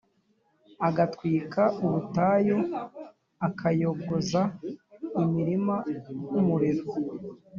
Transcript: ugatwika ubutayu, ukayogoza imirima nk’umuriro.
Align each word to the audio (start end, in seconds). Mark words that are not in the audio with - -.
ugatwika 0.87 1.63
ubutayu, 1.83 2.57
ukayogoza 3.47 4.41
imirima 5.23 5.75
nk’umuriro. 6.27 6.85